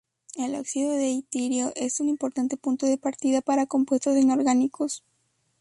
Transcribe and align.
El 0.33 0.55
óxido 0.55 0.93
de 0.93 1.09
itrio 1.09 1.73
es 1.75 1.99
un 1.99 2.09
importante 2.09 2.57
punto 2.57 2.87
de 2.87 2.97
partida 2.97 3.41
para 3.41 3.67
compuestos 3.67 4.17
inorgánicos. 4.17 5.03